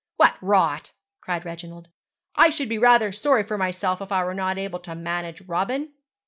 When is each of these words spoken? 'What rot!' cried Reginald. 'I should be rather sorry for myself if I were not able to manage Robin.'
'What 0.17 0.33
rot!' 0.41 0.93
cried 1.21 1.45
Reginald. 1.45 1.87
'I 2.35 2.49
should 2.49 2.69
be 2.69 2.79
rather 2.79 3.11
sorry 3.11 3.43
for 3.43 3.55
myself 3.55 4.01
if 4.01 4.11
I 4.11 4.23
were 4.23 4.33
not 4.33 4.57
able 4.57 4.79
to 4.79 4.95
manage 4.95 5.41
Robin.' 5.43 5.91